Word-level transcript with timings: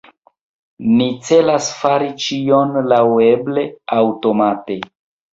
Ni 0.99 1.09
celas 1.25 1.67
fari 1.81 2.07
ĉion 2.23 2.73
laŭeble 2.93 3.65
aŭtomate. 3.99 4.79